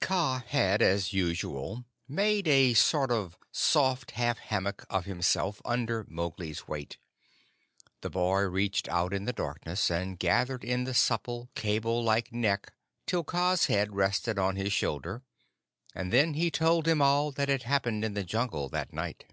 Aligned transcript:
Kaa 0.00 0.42
had, 0.46 0.80
as 0.80 1.12
usual, 1.12 1.84
made 2.08 2.48
a 2.48 2.72
sort 2.72 3.10
of 3.10 3.36
soft, 3.52 4.12
half 4.12 4.38
hammock 4.38 4.86
of 4.88 5.04
himself 5.04 5.60
under 5.66 6.06
Mowgli's 6.08 6.66
weight. 6.66 6.96
The 8.00 8.08
boy 8.08 8.40
reached 8.44 8.88
out 8.88 9.12
in 9.12 9.26
the 9.26 9.34
darkness, 9.34 9.90
and 9.90 10.18
gathered 10.18 10.64
in 10.64 10.84
the 10.84 10.94
supple 10.94 11.50
cable 11.54 12.02
like 12.02 12.32
neck 12.32 12.72
till 13.06 13.22
Kaa's 13.22 13.66
head 13.66 13.94
rested 13.94 14.38
on 14.38 14.56
his 14.56 14.72
shoulder, 14.72 15.24
and 15.94 16.10
then 16.10 16.32
he 16.32 16.50
told 16.50 16.88
him 16.88 17.02
all 17.02 17.30
that 17.30 17.50
had 17.50 17.64
happened 17.64 18.02
in 18.02 18.14
the 18.14 18.24
Jungle 18.24 18.70
that 18.70 18.94
night. 18.94 19.26